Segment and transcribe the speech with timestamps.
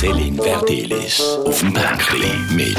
[0.00, 2.78] Celine Verdelis auf dem Bänkli mit.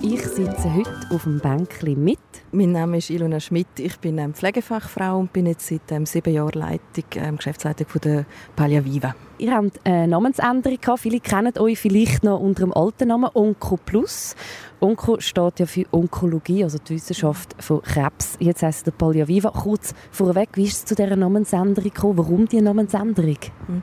[0.00, 2.18] Ich sitze heute auf dem Bänkli mit.
[2.52, 3.66] Mein Name ist Ilona Schmidt.
[3.76, 8.00] Ich bin ähm, Pflegefachfrau und bin jetzt seit ähm, sieben Jahren Leitung, ähm, Geschäftsleitung von
[8.00, 8.24] der
[8.56, 9.14] Pallia Viva.
[9.36, 11.00] Ihr habt eine Namensänderung gehabt.
[11.00, 14.34] Viele kennen euch vielleicht noch unter dem alten Namen Onco Plus.
[14.80, 18.36] Onko steht ja für Onkologie, also die Wissenschaft von Krebs.
[18.38, 19.50] Jetzt heisst es Pallia Viva.
[19.50, 22.18] Kurz vorweg, wie ist es zu dieser Namensänderung gekommen?
[22.18, 23.38] Warum diese Namensänderung?
[23.66, 23.82] Mhm.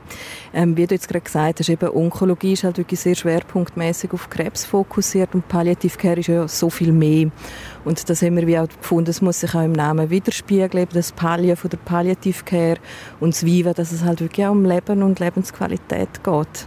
[0.54, 4.30] Ähm, wie du jetzt gerade gesagt hast, eben Onkologie ist halt wirklich sehr schwerpunktmäßig auf
[4.30, 7.30] Krebs fokussiert und Palliative ist ja so viel mehr.
[7.84, 11.12] Und das haben wir wie auch gefunden, es muss sich auch im Namen widerspiegeln, das
[11.12, 12.78] Pallia von der Palliative Care
[13.20, 16.66] und das Viva, dass es halt wirklich auch um Leben und Lebensqualität geht.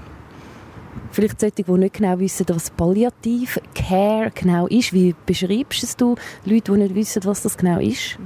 [1.11, 4.93] Vielleicht sollte die nicht genau wissen, was Palliative Care genau ist.
[4.93, 8.17] Wie beschreibst du es Leute, die nicht wissen, was das genau ist?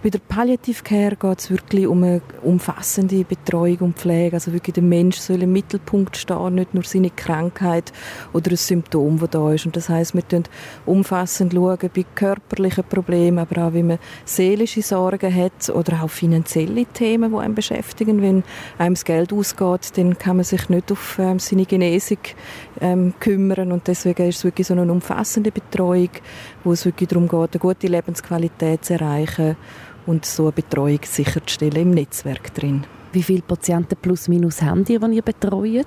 [0.00, 4.36] Bei der Palliative Care geht es wirklich um eine umfassende Betreuung und Pflege.
[4.36, 7.92] Also wirklich der Mensch soll im Mittelpunkt stehen, nicht nur seine Krankheit
[8.32, 9.66] oder ein Symptom, das da ist.
[9.66, 10.44] Und das heißt, wir schauen
[10.86, 16.86] umfassend schauen bei körperlichen Problemen, aber auch, wie man seelische Sorgen hat oder auch finanzielle
[16.86, 18.22] Themen, die einen beschäftigen.
[18.22, 18.44] Wenn
[18.78, 22.18] einem das Geld ausgeht, dann kann man sich nicht auf ähm, seine Genesung
[22.80, 23.72] ähm, kümmern.
[23.72, 26.10] Und deswegen ist es wirklich so eine umfassende Betreuung,
[26.68, 29.56] wo es wirklich darum geht, eine gute Lebensqualität zu erreichen
[30.04, 32.84] und so eine Betreuung sicherzustellen im Netzwerk drin.
[33.10, 35.86] Wie viele Patienten plus minus haben ihr, die ihr betreut?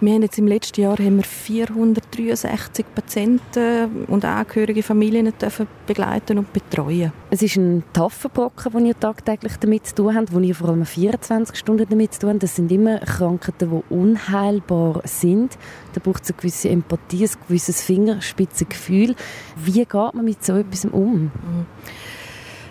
[0.00, 6.38] Wir haben jetzt im letzten Jahr haben wir 463 Patienten und angehörige Familien dürfen begleiten
[6.38, 7.12] und betreuen.
[7.30, 10.68] Es ist ein taffer Brocken, den ihr tagtäglich damit zu tun habt, wo ihr vor
[10.68, 12.42] allem 24 Stunden damit zu tun habt.
[12.42, 15.56] Das sind immer Krankheiten, die unheilbar sind.
[15.94, 19.14] Da braucht es eine gewisse Empathie, ein gewisses Fingerspitzengefühl.
[19.56, 21.22] Wie geht man mit so etwas um?
[21.22, 21.30] Mhm.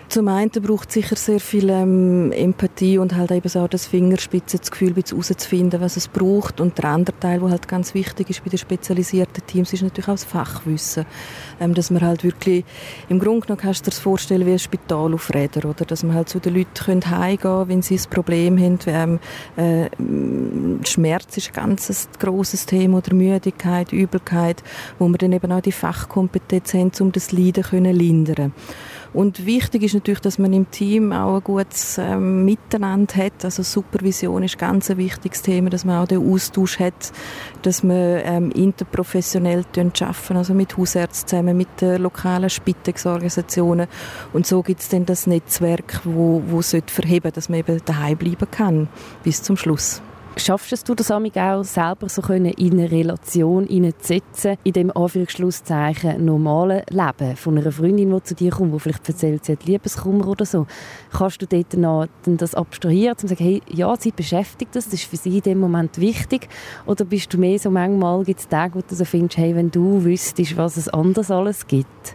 [0.08, 4.94] Zum einen braucht es sicher sehr viel ähm, Empathie und halt eben so das Fingerspitzengefühl,
[4.94, 6.60] herauszufinden, was es braucht.
[6.60, 10.08] Und der andere Teil, der halt ganz wichtig ist bei den spezialisierten Teams, ist natürlich
[10.08, 11.06] auch das Fachwissen.
[11.60, 12.64] Ähm, dass man halt wirklich,
[13.08, 15.84] im Grunde genommen kannst du dir das vorstellen wie ein Spital auf Rädern, oder?
[15.84, 18.78] Dass man halt zu den Leuten heimgehen können, wenn sie ein Problem haben.
[18.86, 19.18] Ähm,
[19.56, 24.62] äh, Schmerz ist ein ganz grosses Thema, oder Müdigkeit, Übelkeit,
[24.98, 28.52] wo wir dann eben auch die Fachkompetenz haben, um das Leiden zu lindern.
[29.16, 33.46] Und wichtig ist natürlich, dass man im Team auch ein gutes ähm, Miteinander hat.
[33.46, 37.12] Also Supervision ist ganz ein wichtiges Thema, dass man auch den Austausch hat,
[37.62, 43.86] dass man ähm, interprofessionell arbeiten, also mit Hausärzten zusammen, mit den lokalen Spitexorganisationen.
[44.34, 48.50] Und so gibt es dann das Netzwerk, wo, wo verheben dass man eben daheim bleiben
[48.50, 48.88] kann
[49.24, 50.02] bis zum Schluss.
[50.38, 53.66] Schaffst du das auch selber so in eine Relation
[53.98, 59.08] setzen, in dem Anführungsschlusszeichen normalen Leben von einer Freundin, die zu dir kommt, die vielleicht
[59.08, 60.66] erzählt, sie hat Liebeskummer oder so.
[61.10, 65.00] Kannst du dort noch das abstrahieren, um zu sagen, hey, ja, sie beschäftigt das, das
[65.00, 66.50] ist für sie in dem Moment wichtig?
[66.84, 69.70] Oder bist du mehr so, manchmal gibt es Tage, wo du so findest, hey, wenn
[69.70, 72.14] du wüsstest, was es anders alles gibt.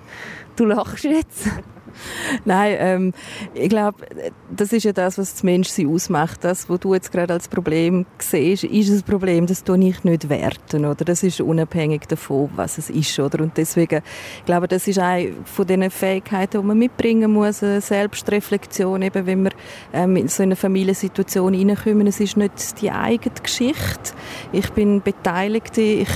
[0.56, 1.48] Du lachst jetzt.
[2.46, 3.14] Nein, ähm,
[3.54, 4.06] ich glaube,
[4.50, 6.44] das ist ja das, was das Menschsein ausmacht.
[6.44, 10.30] Das, was du jetzt gerade als Problem siehst, ist ein Problem, das tue ich nicht
[10.30, 11.06] werten, oder?
[11.06, 13.44] Das ist unabhängig davon, was es ist, oder?
[13.44, 14.02] Und deswegen,
[14.40, 19.26] ich glaube, das ist eine von den Fähigkeiten, die man mitbringen muss, eine Selbstreflexion, eben,
[19.26, 19.52] wenn wir
[19.94, 22.08] ähm, in so eine Familiensituation hineinkommen.
[22.08, 24.14] Es ist nicht die eigene Geschichte.
[24.52, 26.10] Ich bin Beteiligte, ich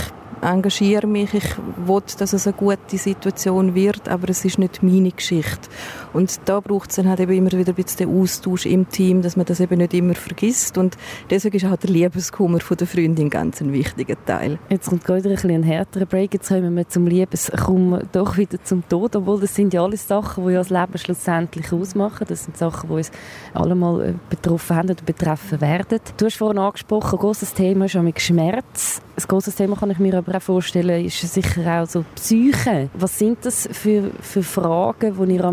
[0.45, 5.11] engagiere mich, ich will, dass es eine gute Situation wird, aber es ist nicht meine
[5.11, 5.69] Geschichte.
[6.15, 9.21] Und da braucht es dann halt eben immer wieder ein bisschen den Austausch im Team,
[9.21, 10.95] dass man das eben nicht immer vergisst und
[11.29, 14.57] deswegen ist auch der Liebeskummer von der Freundin ganz ein wichtiger Teil.
[14.69, 18.87] Jetzt kommt gerade ein, ein härterer Break, jetzt kommen wir zum Liebeskummer doch wieder zum
[18.87, 22.25] Tod, obwohl das sind ja alles Sachen, die ja das Leben schlussendlich ausmachen.
[22.29, 23.11] Das sind Sachen, die uns
[23.53, 25.99] alle mal äh, betroffen haben oder betreffen werden.
[26.15, 29.01] Du hast vorhin angesprochen, ein grosses Thema ist mit Schmerz.
[29.17, 32.89] Ein grosses Thema kann ich mir aber auch vorstellen, ist sicher auch so Psyche.
[32.93, 35.51] Was sind das für, für Fragen, die ihr auch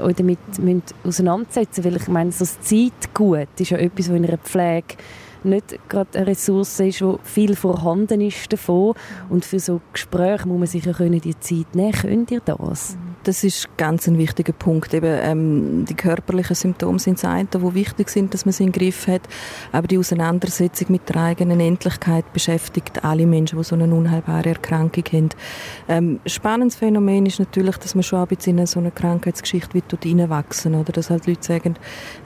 [0.00, 0.38] euch damit
[1.04, 1.84] auseinandersetzen?
[1.84, 4.96] Weil ich meine, so das Zeitgut ist ja etwas, was in einer Pflege
[5.42, 8.94] nicht gerade eine Ressource ist, die viel vorhanden ist davon.
[9.28, 11.92] Und für so Gespräche muss man sich ja die Zeit nehmen.
[11.92, 12.96] Könnt ihr das?
[13.22, 14.94] Das ist ganz ein wichtiger Punkt.
[14.94, 18.72] Eben, ähm, die körperlichen Symptome sind das eine, die wichtig sind, dass man sie im
[18.72, 19.22] Griff hat.
[19.72, 25.04] Aber die Auseinandersetzung mit der eigenen Endlichkeit beschäftigt alle Menschen, die so eine unheilbare Erkrankung
[25.12, 25.28] haben.
[25.88, 30.06] Ähm, spannendes Phänomen ist natürlich, dass man schon ein bisschen in so eine Krankheitsgeschichte dort
[30.06, 30.92] reinwachsen, oder?
[30.92, 31.74] Dass halt Leute sagen,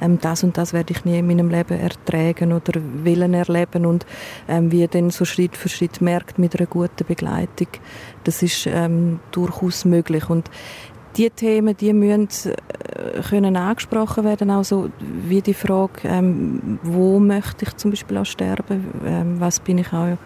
[0.00, 4.06] ähm, das und das werde ich nie in meinem Leben ertragen oder Willen erleben und
[4.49, 7.69] ähm, wie dann so Schritt für Schritt merkt mit einer guten Begleitung,
[8.25, 10.50] das ist ähm, durchaus möglich und
[11.17, 17.65] die Themen, die müssen äh, können angesprochen werden, also wie die Frage, ähm, wo möchte
[17.65, 20.17] ich zum Beispiel auch sterben, ähm, was bin ich auch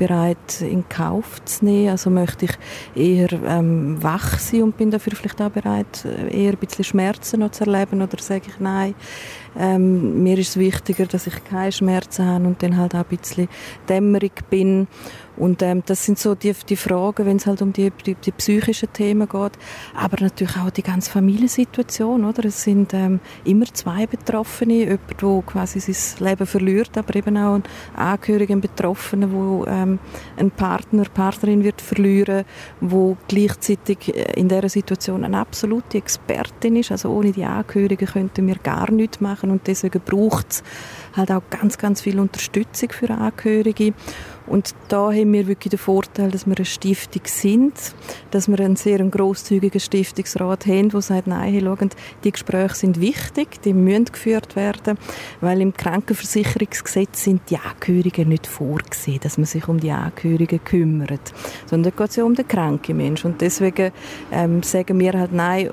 [0.00, 2.52] bereit in Kauf zu nehmen, also möchte ich
[2.94, 7.40] eher ähm, wach sein und bin dafür vielleicht auch bereit, äh, eher ein bisschen Schmerzen
[7.40, 8.00] noch zu erleben?
[8.00, 8.94] Oder sage ich nein,
[9.58, 13.16] ähm, mir ist es wichtiger, dass ich keine Schmerzen habe und dann halt auch ein
[13.16, 13.48] bisschen
[13.90, 14.88] dämmerig bin
[15.40, 18.30] und ähm, das sind so die, die Fragen, wenn es halt um die, die, die,
[18.30, 19.52] psychischen Themen geht.
[19.94, 22.44] Aber natürlich auch die ganze Familiensituation, oder?
[22.44, 27.54] Es sind ähm, immer zwei Betroffene, jemand, der quasi sein Leben verliert, aber eben auch
[27.54, 27.62] ein
[27.96, 29.98] Angehöriger, ein Betroffener, der ähm,
[30.36, 32.44] einen Partner, Partnerin wird verlieren,
[32.82, 36.92] wo gleichzeitig äh, in dieser Situation eine absolute Expertin ist.
[36.92, 40.62] Also ohne die Angehörigen könnten wir gar nichts machen und deswegen braucht es
[41.16, 43.94] halt auch ganz, ganz viel Unterstützung für Angehörige.
[44.50, 47.72] Und da haben wir wirklich den Vorteil, dass wir eine Stiftung sind,
[48.32, 51.90] dass wir einen sehr grosszügigen Stiftungsrat haben, der sagt, nein, hey, schauen,
[52.24, 54.98] die Gespräche sind wichtig, die müssen geführt werden,
[55.40, 61.32] weil im Krankenversicherungsgesetz sind die Angehörigen nicht vorgesehen, dass man sich um die Angehörigen kümmert,
[61.66, 63.32] sondern da geht es ja um den kranken Menschen.
[63.32, 63.92] Und deswegen
[64.32, 65.70] ähm, sagen wir halt, nein,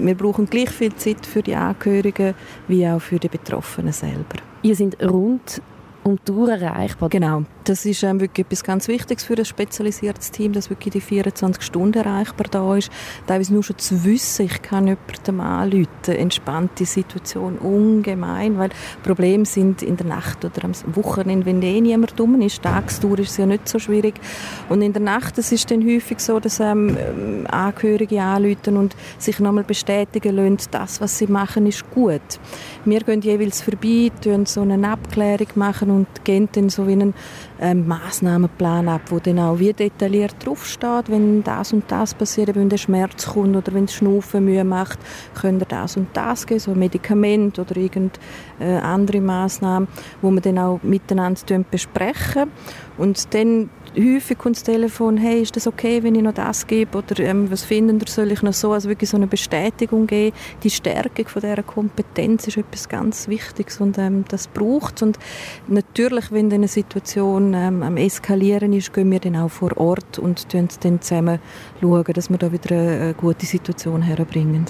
[0.00, 2.34] wir brauchen gleich viel Zeit für die Angehörigen
[2.66, 4.36] wie auch für die Betroffenen selber.
[4.62, 5.62] Ihr sind rund
[6.06, 7.08] um die erreichbar.
[7.08, 7.42] Genau.
[7.64, 11.62] Das ist ähm, wirklich etwas ganz Wichtiges für ein spezialisiertes Team, dass wirklich die 24
[11.62, 12.90] Stunden erreichbar da ist.
[13.26, 18.70] Teilweise nur schon zu wissen, ich kann jemandem anrufen, entspannt die Situation ungemein, weil
[19.02, 22.62] Probleme sind in der Nacht oder am Wochenende, wenn eh niemand dumm ist.
[22.62, 24.14] Tagsdauer ist es ja nicht so schwierig.
[24.68, 26.96] Und in der Nacht, es ist dann häufig so, dass ähm,
[27.50, 32.22] Angehörige anrufen und sich nochmal bestätigen lassen, das, was sie machen, ist gut.
[32.84, 37.14] Wir gehen jeweils vorbei, tun so eine Abklärung machen und gehen dann so wie einen
[37.60, 42.68] ähm, Massnahmenplan ab, wo dann auch wie detailliert draufsteht, wenn das und das passiert, wenn
[42.68, 44.98] der Schmerz kommt oder wenn das Schnaufen Mühe macht,
[45.34, 48.10] könnt ihr das und das geben, so ein Medikament oder irgendeine
[48.60, 49.88] äh, andere Maßnahme,
[50.22, 52.50] wo wir dann auch miteinander besprechen.
[52.98, 56.98] Und dann häufig kommt das Telefon, hey, ist das okay, wenn ich noch das gebe?
[56.98, 58.72] Oder ähm, was finden ihr, soll ich noch so?
[58.72, 60.36] Also wirklich so eine Bestätigung geben.
[60.62, 65.18] Die Stärkung von dieser Kompetenz ist etwas ganz Wichtiges und ähm, das braucht Und
[65.68, 70.46] natürlich, wenn eine Situation ähm, am Eskalieren ist, gehen wir dann auch vor Ort und
[70.50, 71.38] schauen dann zusammen
[71.80, 74.66] schauen, dass wir da wieder eine, eine gute Situation herbringen.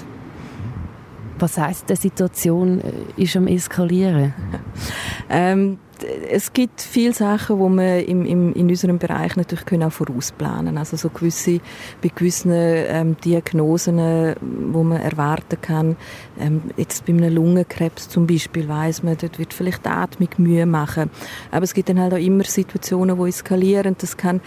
[1.39, 4.33] Was heißt, die Situation äh, ist am Eskalieren?
[5.29, 9.91] ähm, es gibt viele Sachen, die wir im, im, in unserem Bereich natürlich können auch
[9.91, 11.59] vorausplanen Also so gewisse,
[12.01, 15.95] bei gewissen ähm, Diagnosen, äh, wo man erwarten kann,
[16.39, 20.65] ähm, jetzt bei einem Lungenkrebs zum Beispiel, weiß man, dort wird vielleicht die Atmung Mühe
[20.65, 21.09] machen.
[21.51, 23.95] Aber es gibt dann halt auch immer Situationen, die eskalieren.
[23.99, 24.41] Das kann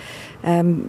[0.44, 0.84] ähm,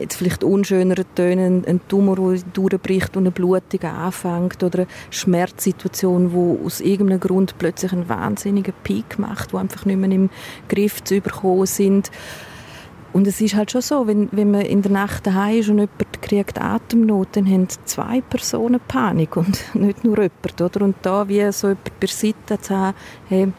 [0.00, 6.32] jetzt vielleicht unschöner tönen, ein Tumor, der durchbricht und eine Blutung anfängt oder eine Schmerzsituation,
[6.32, 10.30] wo aus irgendeinem Grund plötzlich einen wahnsinnigen Peak macht, wo einfach nicht mehr im
[10.68, 12.10] Griff zu überkommen sind.
[13.12, 15.78] Und es ist halt schon so, wenn, wenn man in der Nacht daheim ist und
[15.78, 20.84] jemand kriegt Atemnot, dann haben zwei Personen Panik und nicht nur jemand, oder?
[20.84, 22.96] Und da wie so jemand bei Seite zu haben,
[23.28, 23.52] hey,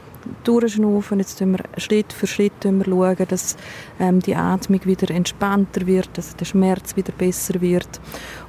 [0.43, 1.19] durchschnaufen.
[1.19, 3.57] Jetzt schauen wir Schritt für Schritt schauen, dass
[3.99, 7.99] ähm, die Atmung wieder entspannter wird, dass der Schmerz wieder besser wird.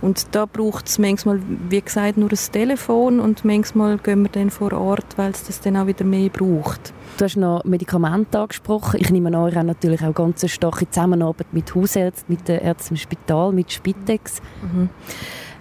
[0.00, 4.50] Und da braucht es manchmal, wie gesagt, nur ein Telefon und manchmal gehen wir dann
[4.50, 6.92] vor Ort, weil es das dann auch wieder mehr braucht.
[7.16, 9.00] Du hast noch Medikamente angesprochen.
[9.00, 12.94] Ich nehme an, ihr natürlich auch ganz eine starke Zusammenarbeit mit Hausärzten, mit den Ärzten
[12.94, 14.40] im Spital, mit Spitex.
[14.62, 14.88] Mhm.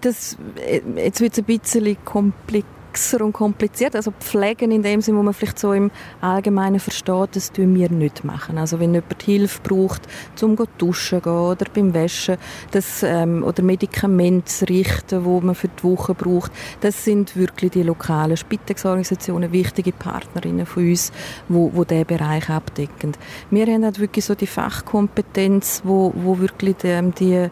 [0.02, 3.96] Das, äh, jetzt wird es ein bisschen kompliziert komplexer und kompliziert.
[3.96, 5.92] Also Pflegen in dem Sinne, wo man vielleicht so im
[6.22, 8.58] Allgemeinen versteht, das tun wir nicht machen.
[8.58, 12.38] Also wenn jemand Hilfe braucht, zum duschen gehen oder beim Waschen
[12.72, 16.52] das, ähm, oder Medikamente richten, wo man für die Woche braucht,
[16.82, 21.12] das sind wirklich die lokalen Spitexorganisationen, wichtige Partnerinnen von uns,
[21.48, 23.14] wo, wo diesen Bereich abdecken.
[23.52, 27.50] Wir haben halt wirklich so die Fachkompetenz, wo, wo wirklich die, die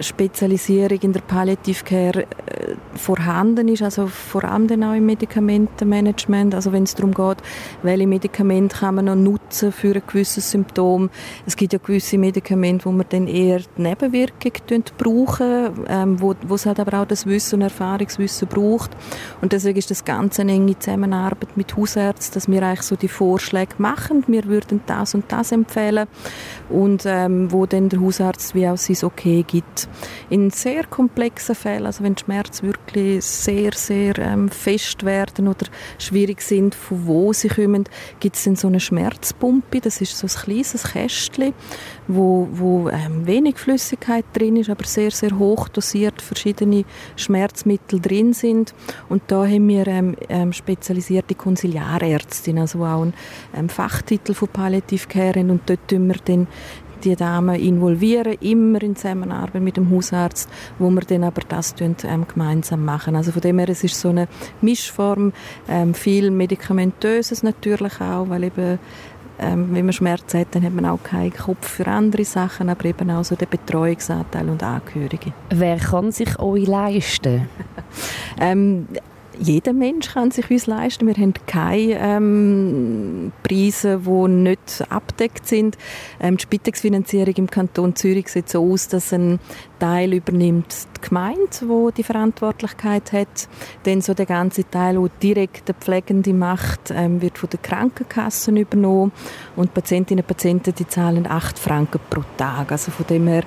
[0.00, 6.54] Spezialisierung in der Palliative Care äh, vorhanden ist, also vor allem dann auch im Medikamentenmanagement,
[6.54, 7.38] also wenn es darum geht,
[7.82, 11.10] welche Medikamente kann man noch nutzen für ein gewisses Symptom.
[11.46, 14.52] Es gibt ja gewisse Medikamente, wo man dann eher die Nebenwirkung
[14.96, 18.90] brauchen, ähm, wo, wo es halt aber auch das Wissen und Erfahrungswissen braucht.
[19.40, 23.08] Und deswegen ist das Ganze eine enge Zusammenarbeit mit Hausärzten, dass wir eigentlich so die
[23.08, 24.24] Vorschläge machen.
[24.26, 26.06] Wir würden das und das empfehlen
[26.68, 29.83] und ähm, wo dann der Hausarzt wie auch sein Okay gibt.
[30.30, 35.66] In sehr komplexen Fällen, also wenn Schmerz wirklich wirklich sehr, sehr ähm, fest werden oder
[35.98, 37.84] schwierig sind, von wo sie kommen,
[38.20, 39.80] gibt es dann so eine Schmerzpumpe.
[39.80, 41.54] Das ist so ein kleines Kästchen,
[42.06, 46.84] wo, wo ähm, wenig Flüssigkeit drin ist, aber sehr, sehr hoch dosiert verschiedene
[47.16, 48.74] Schmerzmittel drin sind.
[49.08, 53.14] Und da haben wir ähm, ähm, spezialisierte Konsiliarärztinnen, also auch einen
[53.56, 56.46] ähm, Fachtitel von Palliative Care und dort tun wir dann
[57.04, 62.26] die Damen involvieren, immer in Zusammenarbeit mit dem Hausarzt, wo wir dann aber das ähm,
[62.26, 63.16] gemeinsam machen.
[63.16, 64.28] Also von dem her, es ist so eine
[64.60, 65.32] Mischform,
[65.68, 68.78] ähm, viel Medikamentöses natürlich auch, weil eben
[69.38, 72.84] ähm, wenn man Schmerzen hat, dann hat man auch keinen Kopf für andere Sachen, aber
[72.84, 75.32] eben auch so den Betreuungsanteil und Angehörige.
[75.50, 77.48] Wer kann sich euch leisten?
[78.40, 78.86] ähm,
[79.38, 81.06] jeder Mensch kann sich uns leisten.
[81.06, 85.76] Wir haben keine ähm, Preise, die nicht abdeckt sind.
[86.20, 89.38] Ähm, die Spitexfinanzierung im Kanton Zürich sieht so aus, dass ein
[89.78, 93.48] Teil übernimmt die Gemeinde, wo die Verantwortlichkeit hat.
[93.84, 98.56] Dann so der ganze Teil, wo direkt der Pflegende macht, ähm, wird von den Krankenkassen
[98.56, 99.12] übernommen
[99.56, 102.72] und Patientinnen und Patienten die zahlen 8 Franken pro Tag.
[102.72, 103.44] Also von dem her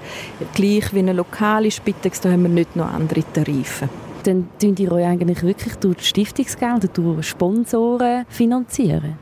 [0.54, 3.90] gleich wie eine lokale Spitex, da haben wir nicht noch andere Tarife
[4.28, 9.16] dann tun die euch eigentlich wirklich durch Stiftungsgelder, durch Sponsoren finanzieren?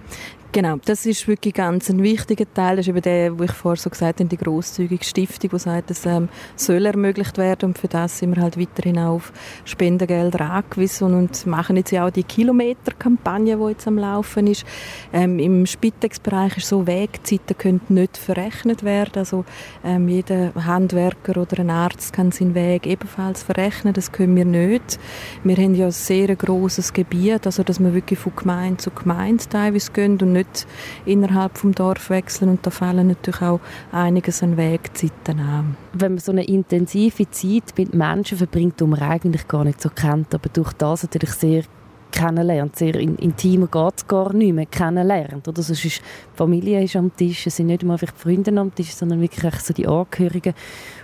[0.55, 2.77] Genau, das ist wirklich ganz ein wichtiger Teil.
[2.77, 5.91] Das ist eben der, wo ich vorher so gesagt habe, die grosszügige Stiftung, die sagt,
[5.91, 9.33] es ähm, soll ermöglicht werden und für das sind wir halt weiterhin auf
[9.65, 14.65] Spendengelder angewiesen und machen jetzt ja auch die Kilometerkampagne, die jetzt am Laufen ist.
[15.11, 19.11] Ähm, Im Spitex-Bereich ist so, Wegzeiten können nicht verrechnet werden.
[19.17, 19.43] Also
[19.83, 23.93] ähm, jeder Handwerker oder ein Arzt kann seinen Weg ebenfalls verrechnen.
[23.93, 24.99] Das können wir nicht.
[25.43, 29.43] Wir haben ja ein sehr grosses Gebiet, also dass wir wirklich von Gemeinde zu Gemeinde
[29.49, 30.67] teilweise gehen und nicht nicht
[31.05, 33.59] innerhalb des Dorf wechseln und da fallen natürlich auch
[33.91, 35.77] einiges an Wegzeiten an.
[35.93, 39.89] Wenn man so eine intensive Zeit mit Menschen verbringt, die man eigentlich gar nicht so
[39.89, 41.63] kennt, aber durch das natürlich sehr
[42.11, 45.47] kennenlernt, sehr intimer geht es gar nicht mehr, kennenlernt.
[45.47, 45.61] Oder?
[45.61, 48.73] Sonst ist, die Familie ist am Tisch, es sind nicht nur einfach die Freunde am
[48.73, 50.53] Tisch, sondern wirklich so die Angehörigen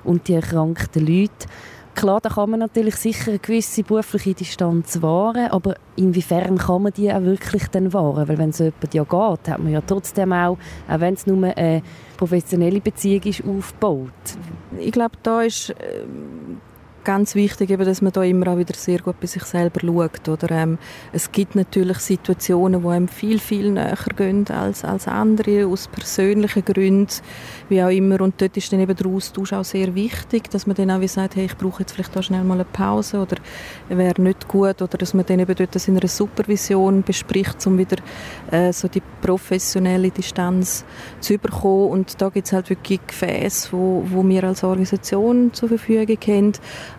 [0.03, 1.47] und die erkrankten Leute.
[1.93, 6.93] Klar, da kann man natürlich sicher eine gewisse berufliche Distanz wahren, aber inwiefern kann man
[6.93, 8.27] die auch wirklich dann wahren?
[8.27, 10.57] Weil wenn es jemand ja geht, hat man ja trotzdem auch,
[10.87, 11.83] auch wenn es nur eine
[12.17, 14.09] professionelle Beziehung ist, aufgebaut.
[14.79, 16.05] Ich glaube, da ist äh,
[17.03, 20.27] ganz wichtig, eben, dass man da immer auch wieder sehr gut bei sich selber schaut.
[20.29, 20.77] Oder, ähm,
[21.11, 26.65] es gibt natürlich Situationen, die einem viel, viel näher gehen als, als andere, aus persönlichen
[26.65, 27.13] Gründen,
[27.69, 28.21] wie auch immer.
[28.21, 31.07] Und dort ist dann eben der Austausch auch sehr wichtig, dass man dann auch wie
[31.07, 33.37] sagt, hey, ich brauche jetzt vielleicht auch schnell mal eine Pause oder
[33.89, 34.81] wäre nicht gut.
[34.81, 37.97] Oder dass man dann eben dort das in einer Supervision bespricht, um wieder
[38.51, 40.85] äh, so die professionelle Distanz
[41.19, 41.89] zu bekommen.
[41.89, 46.51] Und da gibt es halt wirklich Gefäße, wo, wo wir als Organisation zur Verfügung haben,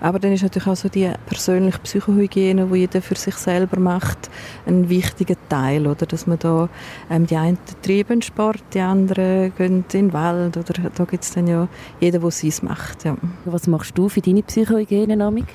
[0.03, 4.31] aber dann ist natürlich auch so die persönliche Psychohygiene, die jeder für sich selber macht,
[4.67, 6.07] ein wichtiger Teil, oder?
[6.07, 6.69] Dass man da,
[7.09, 11.31] ähm, die einen treiben Sport, die anderen gehen in den Wald, oder da gibt es
[11.31, 11.69] dann ja
[12.01, 13.17] jeder, der es macht, ja.
[13.45, 15.47] Was machst du für deine Psychohygiene, Namik?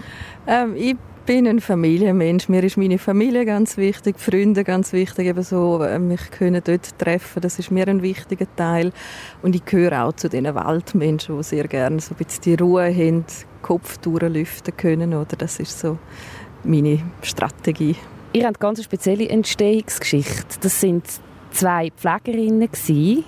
[0.48, 0.96] Ähm, ich
[1.27, 2.48] bin ein Familienmensch.
[2.48, 6.98] Mir ist meine Familie ganz wichtig, Freunde ganz wichtig, eben so, äh, mich können dort
[6.98, 8.93] treffen, das ist mir ein wichtiger Teil.
[9.41, 12.86] Und ich gehöre auch zu den Waldmenschen, die sehr gerne so ein bisschen die Ruhe
[12.96, 13.25] haben,
[13.62, 15.36] Kopf durchlüften können, oder?
[15.38, 15.98] Das ist so
[16.63, 17.98] meine Strategie.
[18.31, 20.60] Ihr habt eine ganz spezielle Entstehungsgeschichte.
[20.62, 21.05] Das sind
[21.51, 23.25] zwei Pflegerinnen, die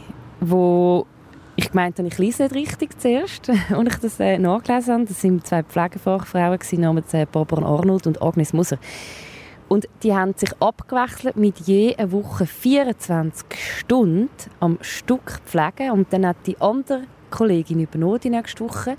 [1.60, 5.06] ich meinte, ich lese nicht richtig zuerst, als ich das äh, nachgelesen habe.
[5.06, 8.78] Das sind zwei Pflegefachfrauen namens äh, Barbara Arnold und Agnes Moser.
[9.68, 13.46] Und die haben sich abgewechselt mit je eine Woche 24
[13.78, 14.30] Stunden
[14.62, 15.92] am Stück pflegen.
[15.92, 18.96] Und dann hat die andere Kollegin übernommen die nächste Woche.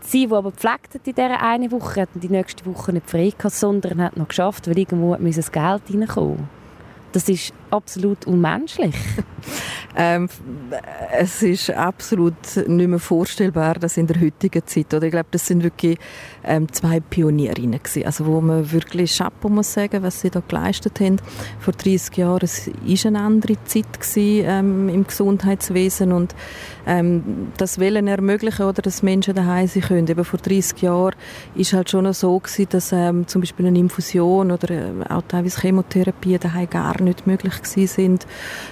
[0.00, 3.32] Sie, die aber pflegt hat in dieser eine Woche, hat die nächste Woche nicht frei
[3.36, 6.48] gehabt, sondern hat noch geschafft, weil irgendwo das Geld reinkommen
[7.12, 8.94] Das ist absolut unmenschlich.
[9.96, 10.28] ähm,
[11.12, 12.34] es ist absolut
[12.66, 15.98] nicht mehr vorstellbar, dass in der heutigen Zeit, oder ich glaube, das sind wirklich
[16.44, 21.00] ähm, zwei Pionierinnen gewesen, also wo man wirklich Chapeau muss sagen, was sie da geleistet
[21.00, 21.16] haben.
[21.58, 22.70] Vor 30 Jahren es
[23.04, 26.34] eine andere Zeit gewesen, ähm, im Gesundheitswesen und
[26.86, 30.08] ähm, das Wollen ermöglichen oder dass Menschen daheim sein können.
[30.08, 31.14] Eben vor 30 Jahren
[31.54, 35.60] ist halt schon so gewesen, dass ähm, zum Beispiel eine Infusion oder äh, auch teilweise
[35.60, 38.26] Chemotherapie daheim gar nicht möglich gewesen sind,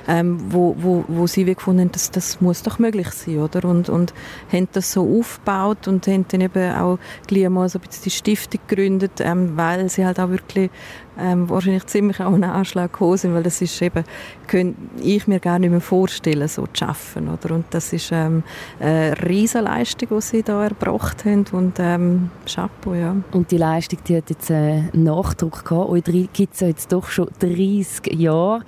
[0.07, 3.69] ähm, wo, wo, wo sie wie gefunden dass das muss doch möglich sein, oder?
[3.69, 4.15] Und, und
[4.53, 8.11] haben das so aufgebaut und haben dann eben auch gleich mal so ein bisschen die
[8.11, 10.71] Stiftung gegründet, ähm, weil sie halt auch wirklich
[11.19, 14.05] ähm, wahrscheinlich ziemlich auch ein Anschlag gekommen sind, weil das ist eben,
[14.47, 17.29] könnte ich mir gar nicht mehr vorstellen, so zu arbeiten.
[17.29, 17.55] Oder?
[17.55, 18.43] Und das ist ähm,
[18.81, 23.17] eine Riesenleistung, die sie da erbracht haben und ähm, Chapeau, ja.
[23.33, 25.91] Und die Leistung, die hat jetzt einen äh, Nachdruck gehabt.
[25.91, 28.63] Euch gibt es jetzt doch schon 30 Jahre.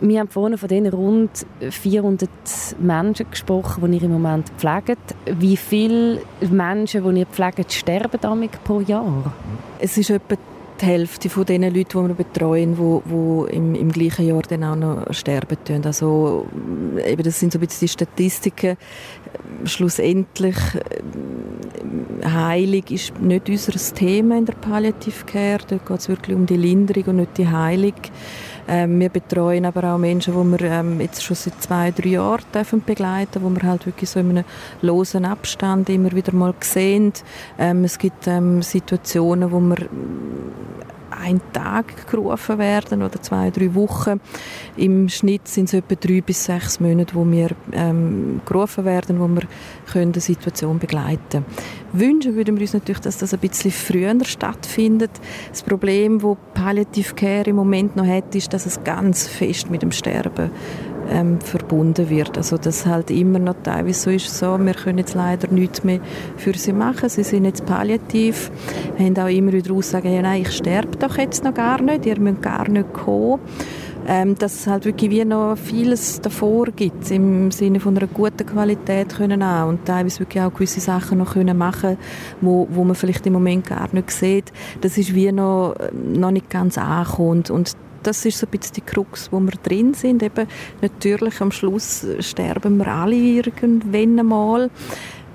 [0.00, 2.30] Wir haben vorhin von diesen rund 400
[2.78, 4.98] Menschen gesprochen, die ihr im Moment pflegt.
[5.26, 9.32] Wie viele Menschen, die ihr pflegt, sterben damit pro Jahr?
[9.80, 10.36] Es ist etwa
[10.80, 14.64] die Hälfte von den Leuten, die wir betreuen, die, die im, im, gleichen Jahr dann
[14.64, 15.58] auch noch sterben.
[15.84, 16.46] Also,
[17.04, 18.76] eben, das sind so ein bisschen die Statistiken.
[19.64, 25.60] Schlussendlich, äh, Heilung ist nicht unser Thema in der Palliative Care.
[25.68, 27.94] Dort geht es wirklich um die Linderung und nicht die Heilung.
[28.70, 32.44] Ähm, wir betreuen aber auch Menschen, die wir ähm, jetzt schon seit zwei, drei Jahren
[32.54, 34.44] dürfen begleiten wo wir halt wirklich so in einem
[34.82, 37.14] losen Abstand immer wieder mal sehen.
[37.58, 39.88] Ähm, es gibt ähm, Situationen, wo wir
[41.10, 44.20] einen Tag gerufen werden oder zwei, drei Wochen.
[44.76, 49.28] Im Schnitt sind es etwa drei bis sechs Monate, wo wir ähm, gerufen werden, wo
[49.28, 49.42] wir
[49.92, 51.44] können die Situation begleiten können.
[51.92, 55.10] Wünschen würden wir uns natürlich, dass das ein bisschen früher stattfindet.
[55.50, 59.82] Das Problem, das Palliative Care im Moment noch hat, ist, dass es ganz fest mit
[59.82, 60.50] dem Sterben
[61.10, 62.36] ähm, verbunden wird.
[62.36, 66.00] Also das halt immer noch teilweise so ist so, wir können jetzt leider nichts mehr
[66.36, 68.50] für sie machen, sie sind jetzt palliativ,
[68.98, 72.20] haben auch immer wieder Aussagen, ja nein, ich sterbe doch jetzt noch gar nicht, ihr
[72.20, 73.40] müsst gar nicht kommen.
[74.10, 78.46] Ähm, dass es halt wirklich wie noch vieles davor gibt, im Sinne von einer guten
[78.46, 81.98] Qualität können auch und teilweise wirklich auch gewisse Sachen noch können machen,
[82.40, 84.50] wo, wo man vielleicht im Moment gar nicht sieht.
[84.80, 88.80] Das ist wie noch, noch nicht ganz angekommen und das ist so ein bisschen die
[88.80, 90.22] Krux, wo wir drin sind.
[90.22, 90.46] Eben,
[90.80, 94.70] natürlich am Schluss sterben wir alle irgendwann einmal.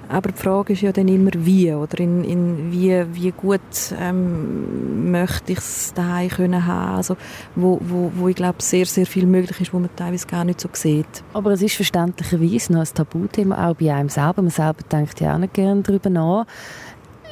[0.10, 3.62] Aber die Frage ist ja dann immer, wie, oder in, in wie, wie gut
[4.00, 7.18] ähm, möchte ich es daheim können haben, also
[7.56, 10.62] wo, wo, wo ich glaube, sehr, sehr viel möglich ist, wo man teilweise gar nicht
[10.62, 11.24] so sieht.
[11.34, 14.42] Aber es ist verständlicherweise noch ein Tabuthema, auch bei einem selber.
[14.42, 16.46] Man selber denkt ja auch nicht gerne darüber nach.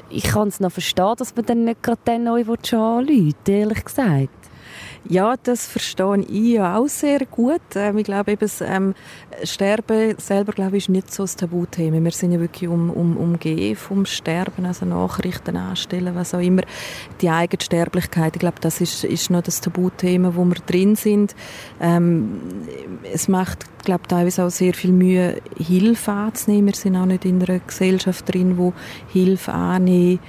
[0.09, 4.40] Ich kann es noch verstehen, dass man dann nicht gerade dann neu anrufen ehrlich gesagt.
[5.09, 7.61] Ja, das verstehe ich auch sehr gut.
[7.75, 8.93] Ähm, ich glaube, eben das ähm,
[9.43, 12.03] Sterben selber glaube ich, ist nicht so ein Tabuthema.
[12.03, 16.61] Wir sind ja wirklich um, um, umgeben vom Sterben, also Nachrichten anstellen, was auch immer.
[17.21, 21.35] Die eigene Sterblichkeit, ich glaube, das ist, ist noch das Tabuthema, wo wir drin sind.
[21.79, 22.41] Ähm,
[23.11, 26.67] es macht, glaube teilweise auch sehr viel Mühe, Hilfe anzunehmen.
[26.67, 28.73] Wir sind auch nicht in einer Gesellschaft drin, wo
[29.11, 30.19] Hilfe annehmen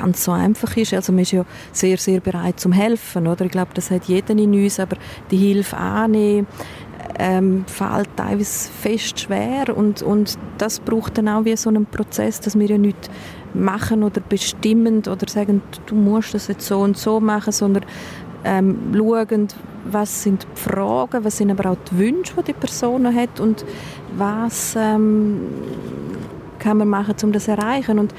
[0.00, 0.92] ganz so einfach ist.
[0.94, 3.44] Also man ist ja sehr, sehr bereit zum Helfen, oder?
[3.46, 4.96] Ich glaube, das hat jeder in uns, aber
[5.30, 6.46] die Hilfe annehmen,
[7.18, 12.40] ähm, fällt teilweise fest schwer und, und das braucht dann auch wie so einen Prozess,
[12.40, 13.10] dass wir ja nicht
[13.54, 17.84] machen oder bestimmen oder sagen, du musst das jetzt so und so machen, sondern
[18.44, 19.48] ähm, schauen,
[19.90, 23.64] was sind die Fragen, was sind aber auch die Wünsche, die die Person hat und
[24.16, 25.40] was ähm,
[26.58, 27.98] kann man machen, um das zu erreichen.
[27.98, 28.12] Und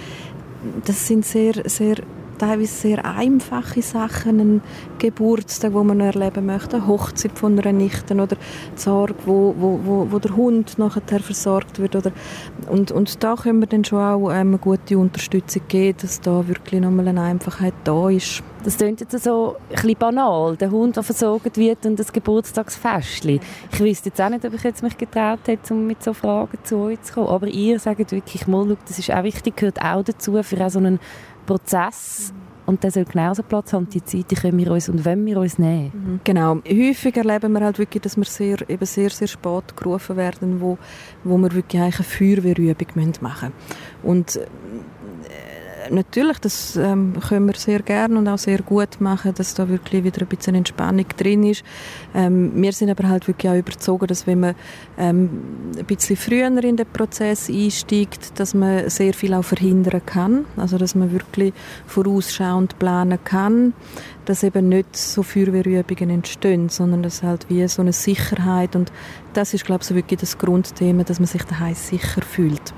[0.86, 1.98] das sind sehr, sehr
[2.38, 4.62] teilweise sehr einfache Sachen, ein
[5.00, 9.80] Geburtstag, wo man erleben möchte, eine Hochzeit von einer Nichte oder die Sorge, wo, wo,
[9.84, 11.96] wo, wo der Hund nachher versorgt wird.
[11.96, 12.12] Oder,
[12.70, 16.48] und, und da können wir dann schon auch ähm, eine gute Unterstützung geben, dass da
[16.48, 18.44] wirklich nochmal eine Einfachheit da ist.
[18.64, 23.26] Das klingt jetzt so ein banal, der Hund, der versorgt wird und das Geburtstagsfest.
[23.26, 26.58] Ich wüsste jetzt auch nicht, ob ich jetzt mich getraut hätte, um mit so Fragen
[26.64, 27.28] zu euch zu kommen.
[27.28, 30.80] Aber ihr sagt wirklich mal, das ist auch wichtig, gehört auch dazu, für auch so
[30.80, 31.00] einen
[31.46, 32.34] Prozess
[32.68, 35.38] und der soll genauso Platz haben, die Zeit, die können wir uns und wenn wir
[35.38, 35.92] uns nehmen.
[35.94, 36.20] Mhm.
[36.26, 36.58] Genau.
[36.68, 40.78] Häufig erleben wir halt wirklich, dass wir sehr, eben sehr, sehr spät gerufen werden, wo,
[41.24, 42.88] wo wir wirklich eine Feuerwehrübung
[43.22, 43.54] machen
[44.04, 44.04] müssen.
[44.04, 44.40] Und
[45.92, 50.04] natürlich, das ähm, können wir sehr gerne und auch sehr gut machen, dass da wirklich
[50.04, 51.64] wieder ein bisschen Entspannung drin ist.
[52.14, 54.56] Ähm, wir sind aber halt wirklich auch überzeugt, dass wenn man
[54.98, 55.30] ähm,
[55.78, 60.46] ein bisschen früher in den Prozess einsteigt, dass man sehr viel auch verhindern kann.
[60.56, 61.54] Also dass man wirklich
[61.86, 63.74] vorausschauend planen kann,
[64.26, 68.92] dass eben nicht so Feuerwehrübungen entstehen, sondern dass halt wie so eine Sicherheit und
[69.34, 72.74] das ist glaube ich so wirklich das Grundthema, dass man sich daheim sicher fühlt.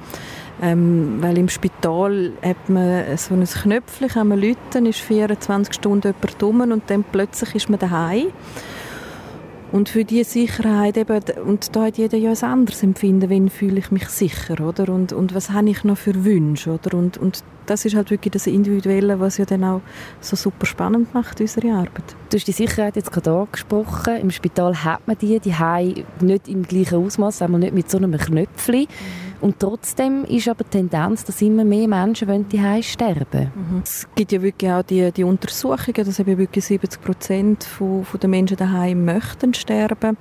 [0.62, 6.08] Ähm, weil im Spital hat man so ein Knöpfchen, kann man läuten, ist 24 Stunden
[6.08, 8.28] jemand dumm und dann plötzlich ist man daheim.
[9.72, 13.80] Und für diese Sicherheit eben, und da hat jeder ja ein anderes Empfinden, wenn fühle
[13.80, 14.90] ich mich sicher, oder?
[14.92, 16.98] Und, und was habe ich noch für Wünsche, oder?
[16.98, 19.82] Und, und das ist halt wirklich das Individuelle, was ja dann auch
[20.22, 22.16] so super spannend macht, unsere Arbeit.
[22.30, 24.18] Du hast die Sicherheit jetzt gerade angesprochen.
[24.18, 27.98] Im Spital hat man die, die haben nicht im gleichen Ausmaß, einmal nicht mit so
[27.98, 28.82] einem Knöpfchen.
[28.82, 28.88] Mhm.
[29.42, 33.82] Und trotzdem ist aber die Tendenz, dass immer mehr Menschen die sterben mhm.
[33.84, 38.20] Es gibt ja wirklich auch die, die Untersuchungen, dass eben wirklich 70 Prozent von, von
[38.20, 40.18] der Menschen daheim möchten sterben.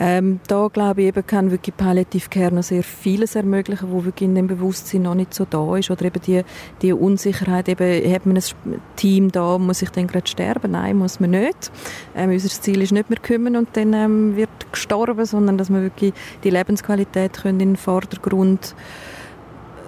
[0.00, 4.28] Ähm, da glaube ich eben kann wirklich Palliative Care noch sehr vieles ermöglichen, wo wirklich
[4.28, 6.42] in dem Bewusstsein noch nicht so da ist oder eben die,
[6.82, 10.72] die Unsicherheit, eben hat man ein Team da, muss ich dann gerade sterben?
[10.72, 11.70] Nein, muss man nicht.
[12.16, 15.82] Ähm, unser Ziel ist nicht mehr kümmern und dann ähm, wird gestorben, sondern dass man
[15.82, 18.74] wirklich die Lebensqualität können in den Vordergrund